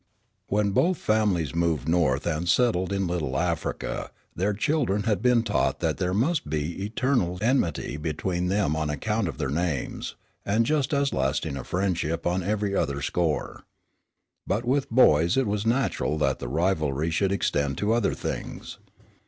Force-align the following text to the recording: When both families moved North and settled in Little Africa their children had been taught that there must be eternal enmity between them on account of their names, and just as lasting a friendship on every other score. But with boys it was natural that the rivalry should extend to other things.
When 0.47 0.71
both 0.71 0.97
families 0.97 1.53
moved 1.53 1.87
North 1.87 2.25
and 2.25 2.49
settled 2.49 2.91
in 2.91 3.05
Little 3.05 3.37
Africa 3.39 4.09
their 4.35 4.53
children 4.55 5.03
had 5.03 5.21
been 5.21 5.43
taught 5.43 5.79
that 5.79 5.97
there 5.99 6.11
must 6.15 6.49
be 6.49 6.83
eternal 6.83 7.37
enmity 7.39 7.97
between 7.97 8.47
them 8.47 8.75
on 8.75 8.89
account 8.89 9.27
of 9.27 9.37
their 9.37 9.51
names, 9.51 10.15
and 10.43 10.65
just 10.65 10.91
as 10.91 11.13
lasting 11.13 11.55
a 11.55 11.63
friendship 11.63 12.25
on 12.25 12.41
every 12.41 12.75
other 12.75 12.99
score. 13.03 13.61
But 14.47 14.65
with 14.65 14.89
boys 14.89 15.37
it 15.37 15.45
was 15.45 15.67
natural 15.67 16.17
that 16.17 16.39
the 16.39 16.47
rivalry 16.47 17.11
should 17.11 17.31
extend 17.31 17.77
to 17.77 17.93
other 17.93 18.15
things. 18.15 18.79